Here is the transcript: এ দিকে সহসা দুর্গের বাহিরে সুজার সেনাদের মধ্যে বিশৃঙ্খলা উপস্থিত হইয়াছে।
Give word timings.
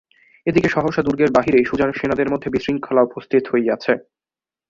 এ 0.47 0.51
দিকে 0.51 0.69
সহসা 0.69 1.01
দুর্গের 1.03 1.31
বাহিরে 1.31 1.59
সুজার 1.69 1.89
সেনাদের 1.93 2.27
মধ্যে 2.29 2.49
বিশৃঙ্খলা 2.49 3.01
উপস্থিত 3.03 3.43
হইয়াছে। 3.51 3.93